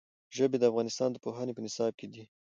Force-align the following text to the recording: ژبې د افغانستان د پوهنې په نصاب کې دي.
ژبې 0.35 0.57
د 0.59 0.63
افغانستان 0.71 1.09
د 1.11 1.17
پوهنې 1.23 1.53
په 1.55 1.61
نصاب 1.65 1.93
کې 1.99 2.07
دي. 2.13 2.23